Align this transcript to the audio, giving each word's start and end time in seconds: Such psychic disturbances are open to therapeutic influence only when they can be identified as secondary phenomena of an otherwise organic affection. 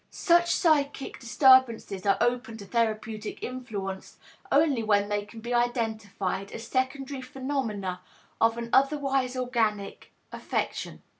Such 0.09 0.51
psychic 0.55 1.19
disturbances 1.19 2.07
are 2.07 2.17
open 2.19 2.57
to 2.57 2.65
therapeutic 2.65 3.43
influence 3.43 4.17
only 4.51 4.81
when 4.81 5.09
they 5.09 5.25
can 5.25 5.41
be 5.41 5.53
identified 5.53 6.51
as 6.53 6.65
secondary 6.65 7.21
phenomena 7.21 8.01
of 8.41 8.57
an 8.57 8.71
otherwise 8.73 9.35
organic 9.35 10.11
affection. 10.31 11.03